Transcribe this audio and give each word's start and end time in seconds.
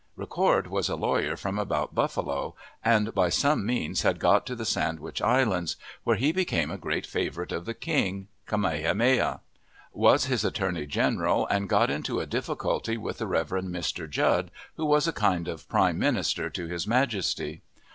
Ricord 0.17 0.65
was 0.65 0.89
a 0.89 0.95
lawyer 0.95 1.37
from 1.37 1.59
about 1.59 1.93
Buffalo, 1.93 2.55
and 2.83 3.13
by 3.13 3.29
some 3.29 3.63
means 3.63 4.01
had 4.01 4.17
got 4.17 4.47
to 4.47 4.55
the 4.55 4.65
Sandwich 4.65 5.21
Islands, 5.21 5.75
where 6.03 6.15
he 6.15 6.31
became 6.31 6.71
a 6.71 6.77
great 6.79 7.05
favorite 7.05 7.51
of 7.51 7.65
the 7.65 7.75
king, 7.75 8.27
Kamehameha; 8.47 9.41
was 9.93 10.25
his 10.25 10.43
attorney 10.43 10.87
general, 10.87 11.45
and 11.49 11.69
got 11.69 11.91
into 11.91 12.19
a 12.19 12.25
difficulty 12.25 12.97
with 12.97 13.19
the 13.19 13.27
Rev. 13.27 13.49
Mr. 13.49 14.09
Judd, 14.09 14.49
who 14.75 14.85
was 14.87 15.07
a 15.07 15.13
kind 15.13 15.47
of 15.47 15.69
prime 15.69 15.99
minister 15.99 16.49
to 16.49 16.65
his 16.65 16.87
majesty. 16.87 17.61